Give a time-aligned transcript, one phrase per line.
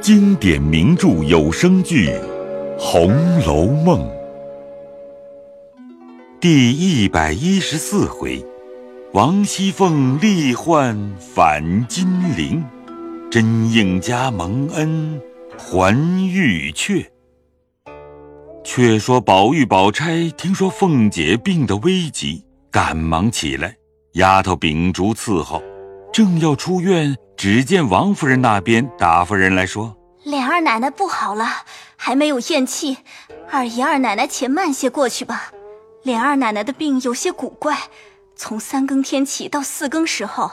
[0.00, 2.08] 经典名著有声剧
[2.78, 4.00] 《红楼梦》
[6.40, 8.42] 第一百一十四回：
[9.12, 12.64] 王熙凤力唤返金陵，
[13.30, 15.20] 甄应嘉蒙恩
[15.58, 15.94] 还
[16.26, 17.04] 玉阙。
[18.64, 23.76] 却说宝玉、宝钗听说凤姐病得危急，赶忙起来，
[24.12, 25.62] 丫头秉烛伺候，
[26.10, 27.14] 正要出院。
[27.40, 31.46] 只见王夫人那边打发人来说：“琏二奶奶不好了，
[31.96, 32.98] 还没有咽气，
[33.50, 35.50] 二姨二奶奶且慢些过去吧。
[36.04, 37.78] 琏二奶奶的病有些古怪，
[38.36, 40.50] 从三更天起到四更时候，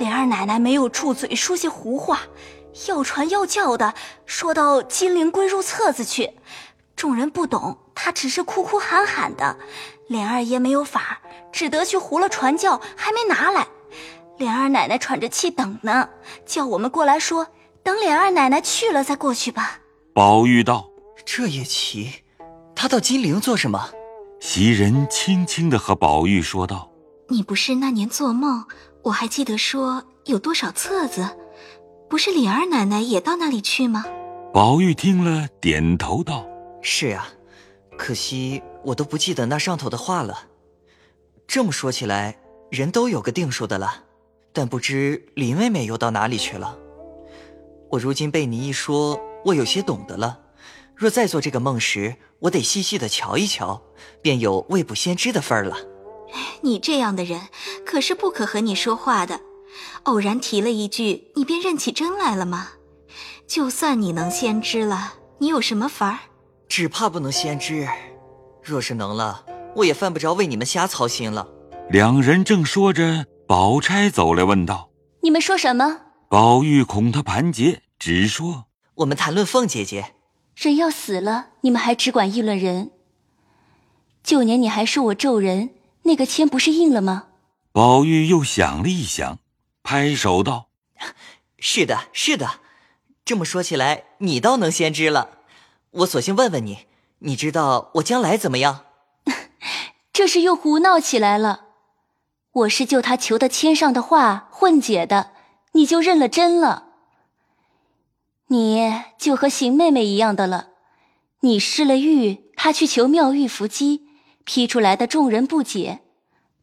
[0.00, 2.20] 琏二奶奶没有住嘴说些胡话，
[2.88, 3.92] 要传要叫的，
[4.24, 6.30] 说到金陵归入册子去，
[6.96, 9.58] 众人不懂，她只是哭哭喊喊的，
[10.08, 11.20] 琏二爷没有法，
[11.52, 13.66] 只得去糊了传教，还没拿来。”
[14.38, 16.08] 琏二奶奶喘着气等呢，
[16.44, 17.46] 叫我们过来说，
[17.82, 19.80] 等莲二奶奶去了再过去吧。
[20.14, 20.88] 宝玉道
[21.24, 22.10] ：“这也奇，
[22.74, 23.90] 他到金陵做什么？”
[24.40, 26.90] 袭人轻轻的和宝玉说道
[27.28, 28.64] ：“你不是那年做梦，
[29.04, 31.28] 我还记得说有多少册子，
[32.10, 34.04] 不是李二奶奶也到那里去吗？”
[34.52, 36.44] 宝玉听了，点头道
[36.82, 37.28] ：“是啊，
[37.96, 40.46] 可惜我都不记得那上头的话了。
[41.46, 42.36] 这么说起来，
[42.70, 44.04] 人都有个定数的了。”
[44.52, 46.78] 但不知林妹妹又到哪里去了。
[47.90, 50.38] 我如今被你一说，我有些懂得了。
[50.94, 53.82] 若再做这个梦时，我得细细的瞧一瞧，
[54.20, 55.76] 便有未卜先知的份儿了。
[56.62, 57.40] 你这样的人，
[57.84, 59.40] 可是不可和你说话的。
[60.04, 62.72] 偶然提了一句，你便认起真来了吗？
[63.46, 66.18] 就算你能先知了，你有什么法儿？
[66.68, 67.86] 只怕不能先知。
[68.62, 69.44] 若是能了，
[69.76, 71.48] 我也犯不着为你们瞎操心了。
[71.90, 73.26] 两人正说着。
[73.46, 74.90] 宝钗走来问道
[75.22, 78.66] ：“你们说什么？”宝玉恐他盘结，只说
[78.96, 80.14] ：“我们谈论凤姐姐。
[80.54, 82.90] 人要死了，你们还只管议论人。
[84.22, 85.70] 旧年你还说我咒人，
[86.04, 87.28] 那个签不是应了吗？”
[87.72, 89.38] 宝玉又想了一想，
[89.82, 90.68] 拍手道：
[91.58, 92.60] “是的，是的。
[93.24, 95.38] 这么说起来，你倒能先知了。
[95.90, 96.86] 我索性问问你，
[97.20, 98.86] 你知道我将来怎么样？”
[100.12, 101.71] 这是又胡闹起来了。
[102.52, 105.30] 我是就他求的签上的话混解的，
[105.72, 106.88] 你就认了真了。
[108.48, 110.68] 你就和邢妹妹一样的了，
[111.40, 114.02] 你失了玉，他去求妙玉伏击，
[114.44, 116.02] 批出来的众人不解，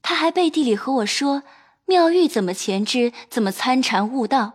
[0.04, 1.42] 他还背地里和我说
[1.86, 4.54] 妙玉怎么前知，怎么参禅悟道。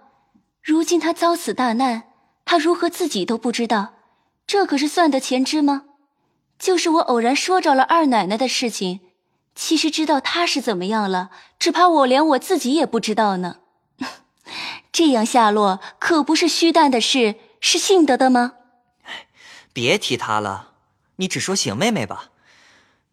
[0.62, 2.04] 如今他遭此大难，
[2.44, 3.94] 他如何自己都不知道，
[4.46, 5.82] 这可是算得前知吗？
[6.60, 9.00] 就是我偶然说着了二奶奶的事情。
[9.54, 13.58] 其实知道他是怎么样了，只怕我连我自己也不知道呢。
[14.92, 18.54] 这样下落可不是虚诞的事，是信得的吗？
[19.72, 20.72] 别提他了，
[21.16, 22.30] 你只说邢妹妹吧。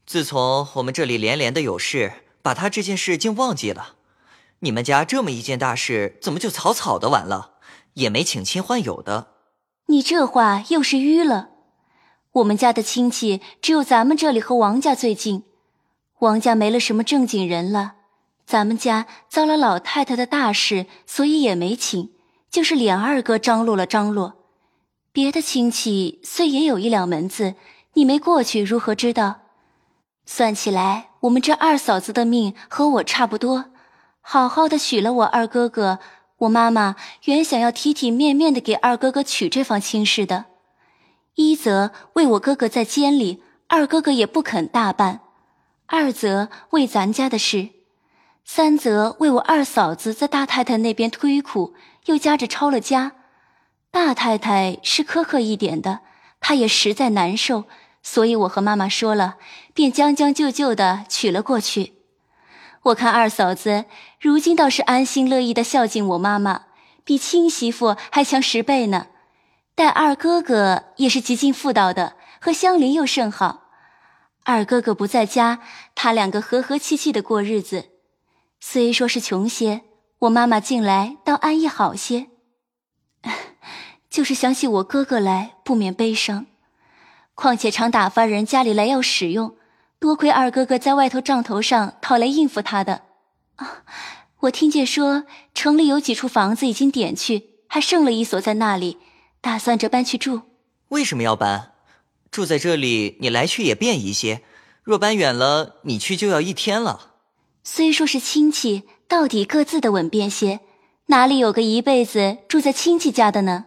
[0.06, 3.96] 自从我们这里连连的有事，把他这件事竟忘记了。
[4.60, 7.54] 你们家这么一件大事，怎么就草草的完了，
[7.94, 9.36] 也没请亲唤友的？
[9.88, 11.50] 你这话又是迂了。
[12.34, 15.44] 我们家的亲戚只有咱们这里和王家最近。
[16.22, 17.94] 王家没了什么正经人了，
[18.46, 22.12] 咱们家遭了老太太的大事，所以也没请，
[22.52, 24.36] 就是琏二哥张罗了张罗。
[25.12, 27.56] 别的亲戚虽也有一两门子，
[27.94, 29.40] 你没过去如何知道？
[30.28, 33.72] 算起来，我们这二嫂子的命和我差不多，
[34.22, 35.98] 好好的许了我二哥哥。
[36.42, 40.46] 我妈妈原想要体体面面的给二哥哥娶这房亲事的，
[41.34, 45.22] 一则为我哥哥在监里，二哥哥也不肯大办。
[45.94, 47.68] 二则为咱家的事，
[48.46, 51.74] 三则为我二嫂子在大太太那边推苦，
[52.06, 53.12] 又夹着抄了家。
[53.92, 56.00] 大太太是苛刻一点的，
[56.40, 57.66] 她也实在难受，
[58.02, 59.36] 所以我和妈妈说了，
[59.74, 61.96] 便将将就就的娶了过去。
[62.84, 63.84] 我看二嫂子
[64.22, 66.68] 如今倒是安心乐意的孝敬我妈妈，
[67.04, 69.08] 比亲媳妇还强十倍呢。
[69.76, 73.71] 待二哥哥也是极尽妇道的，和香菱又甚好。
[74.44, 75.60] 二哥哥不在家，
[75.94, 77.90] 他两个和和气气的过日子。
[78.60, 79.82] 虽说是穷些，
[80.20, 82.28] 我妈妈近来倒安逸好些。
[84.10, 86.48] 就是想起我哥哥来，不免悲伤。
[87.36, 89.56] 况且常打发人家里来要使用，
[90.00, 93.04] 多亏二哥哥在外头账头上讨来应付他的。
[93.56, 93.84] 啊，
[94.42, 95.24] 我听见说
[95.54, 98.98] 城里有几处房子已经点去，还剩了一所在那里，
[99.40, 100.42] 打算着搬去住。
[100.90, 101.72] 为什么要搬？
[102.32, 104.42] 住在这里，你来去也便一些。
[104.84, 107.12] 若搬远了，你去就要一天了。
[107.64, 110.62] 虽说是亲戚，到底各自的稳便些，
[111.08, 113.66] 哪里有个一辈子住在亲戚家的呢？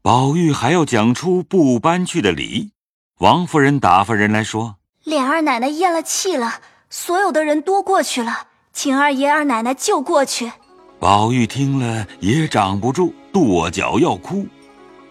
[0.00, 2.70] 宝玉还要讲出不搬去的理。
[3.18, 10.50] 王夫人打发人来说：“琏二奶奶咽了气了，所有的人都过去了，请二爷二奶奶就过去。”
[10.98, 14.46] 宝玉听了也掌不住，跺脚要哭。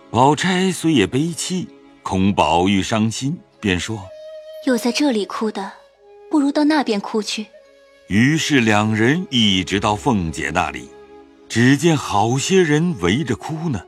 [0.10, 1.68] 宝钗虽也悲戚，
[2.06, 4.00] 恐宝玉伤心，便说
[4.68, 5.72] ：“又在这里哭的，
[6.30, 7.48] 不如到那边哭去。”
[8.10, 10.88] 于是两人一直到凤姐那里，
[11.50, 13.82] 只见好些人围着哭呢。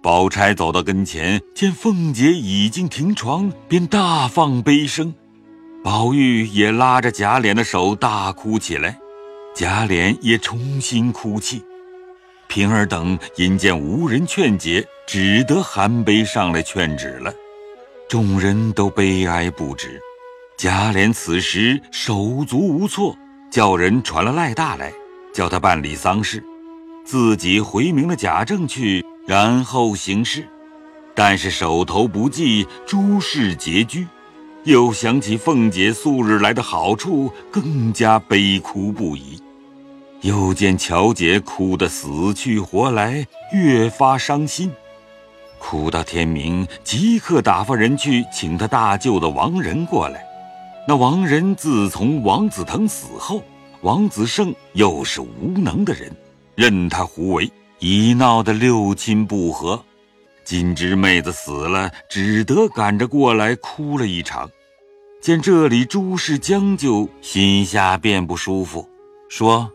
[0.00, 5.12] 宝钗走到跟前，见凤姐已经停床，便大放悲声。
[5.82, 9.00] 宝玉也拉着贾琏的手大哭起来，
[9.52, 11.60] 贾琏也重新哭泣。
[12.52, 17.32] 平儿等因见无人劝解，只得含悲上来劝止了。
[18.10, 19.98] 众人都悲哀不止。
[20.58, 23.16] 贾琏此时手足无措，
[23.50, 24.92] 叫人传了赖大来，
[25.32, 26.44] 叫他办理丧事，
[27.06, 29.02] 自己回明了贾政去。
[29.26, 30.46] 然后行事，
[31.14, 34.06] 但是手头不济，诸事拮据，
[34.64, 39.40] 又想起凤姐素日来的好处，更加悲哭不已。
[40.22, 44.72] 又见乔姐哭得死去活来，越发伤心，
[45.58, 50.24] 哭到天明，即刻打发人去请他大舅的王仁过来。
[50.88, 53.42] 那王仁自从王子腾死后，
[53.82, 56.10] 王子胜又是无能的人，
[56.54, 57.50] 任他胡为。
[57.84, 59.84] 已闹得六亲不和，
[60.44, 64.48] 金枝妹子死了，只得赶着过来哭了一场。
[65.20, 68.88] 见这里诸事将就，心下便不舒服，
[69.28, 69.68] 说：“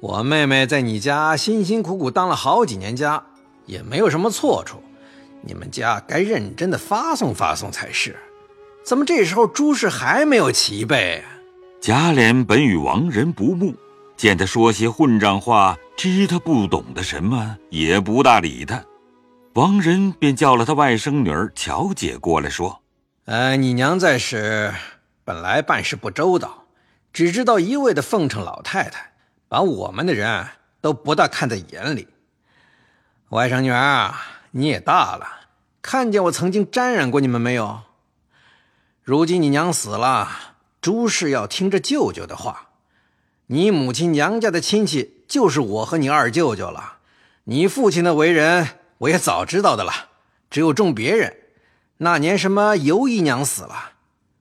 [0.00, 3.24] 我妹妹在你家辛辛苦苦当了好几年家，
[3.64, 4.82] 也没有什么错处，
[5.42, 8.16] 你们家该认真的发送发送才是。
[8.84, 11.24] 怎么这时候诸事还没有齐备？”
[11.80, 13.74] 贾琏本与王仁不睦。
[14.16, 18.82] 见他说些混账话，知他不懂得什么，也不大理他。
[19.52, 22.80] 王仁便叫了他外甥女儿乔姐过来，说
[23.26, 24.72] ：“呃，你娘在时
[25.24, 26.64] 本来办事不周到，
[27.12, 29.12] 只知道一味的奉承老太太，
[29.48, 30.46] 把我们的人
[30.80, 32.08] 都不大看在眼里。
[33.30, 34.14] 外甥女儿，
[34.52, 35.26] 你也大了，
[35.82, 37.80] 看见我曾经沾染过你们没有？
[39.02, 42.62] 如今你娘死了，诸事要听着舅舅的话。”
[43.48, 46.98] 你母亲娘家的亲戚就是我和你二舅舅了，
[47.44, 49.92] 你父亲的为人我也早知道的了，
[50.50, 51.32] 只有重别人。
[51.98, 53.92] 那年什么尤姨娘死了，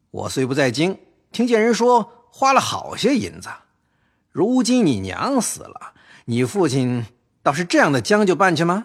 [0.09, 0.97] 我虽不在京，
[1.31, 3.47] 听见人说花了好些银子。
[4.35, 5.93] 如今你娘死了，
[6.25, 7.05] 你父亲
[7.41, 8.83] 倒是这样的将就办去吗？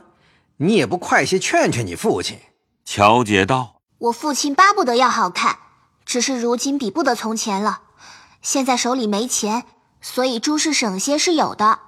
[0.58, 2.38] 你也不快些劝劝你父亲。
[2.84, 5.58] 乔姐道：“我父亲巴不得要好看，
[6.04, 7.80] 只是如今比不得从前了，
[8.40, 9.64] 现在手里没钱。”
[10.00, 11.80] 所以诸事省些是有的。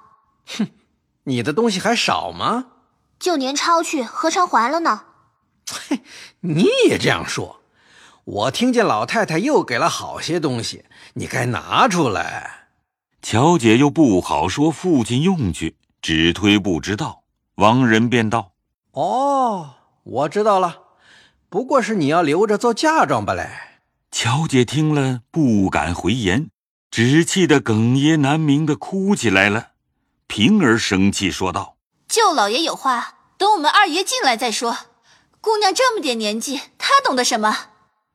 [0.45, 0.67] 哼，
[1.23, 2.65] 你的东西还少吗？
[3.17, 5.03] 旧年抄去，何尝还了呢？
[5.71, 6.01] 嘿，
[6.41, 7.61] 你也这样说。
[8.25, 10.83] 我听见老太太又给了好些东西，
[11.13, 12.62] 你该拿出来。
[13.23, 17.23] 乔姐又不好说父亲用去，只推不知道。
[17.55, 18.51] 王仁便道
[18.91, 20.81] ：“哦，我知道了，
[21.47, 23.49] 不过是你要留着做嫁妆吧嘞。”
[24.11, 26.49] 乔姐听了不敢回言。
[26.91, 29.69] 只气得哽咽难明的哭起来了，
[30.27, 31.77] 平儿生气说道
[32.07, 34.77] ：“舅老爷有话，等我们二爷进来再说。
[35.41, 37.55] 姑娘这么点年纪，她懂得什么？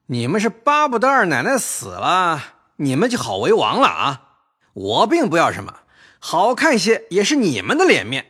[0.06, 2.40] 你们是巴不得二奶奶死了，
[2.76, 4.22] 你们就好为王了啊！
[4.78, 5.74] 我并不要什么，
[6.20, 8.26] 好看些也是你们的脸面。”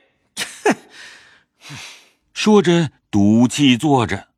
[0.64, 0.74] 哼！
[2.32, 4.28] 说着赌气坐着，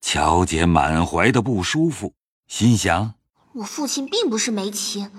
[0.00, 2.14] 乔姐满怀的不舒服，
[2.48, 3.14] 心想：
[3.54, 5.12] 我父亲并不是没情。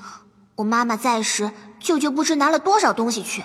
[0.55, 3.43] 我妈妈在时，舅舅不知拿了多少东西去，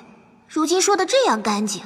[0.48, 1.84] 如今说的这样干净，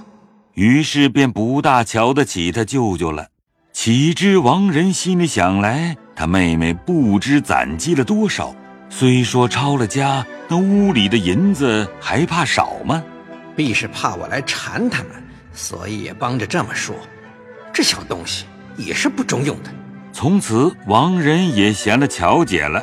[0.54, 3.28] 于是便不大瞧得起他舅舅了。
[3.72, 8.54] 岂知王仁心里想来，他妹妹不知攒积了多少，
[8.92, 13.02] 虽说抄了家，那屋里的银子还怕少吗？
[13.56, 15.10] 必是怕我来缠他们，
[15.54, 16.94] 所以也帮着这么说。
[17.72, 19.70] 这小东西也是不中用的。
[20.12, 22.82] 从此，王仁也嫌了乔姐了。